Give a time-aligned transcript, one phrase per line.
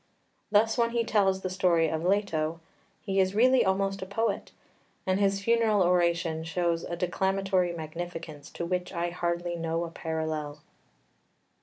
[0.51, 2.59] Thus when he tells the story of Leto
[3.03, 4.51] he is really almost a poet;
[5.05, 10.61] and his funeral oration shows a declamatory magnificence to which I hardly know a parallel.